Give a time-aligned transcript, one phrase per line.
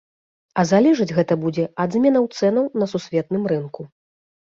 [0.61, 3.87] А залежыць гэта будзе ад зменаў цэнаў на сусветным рынку.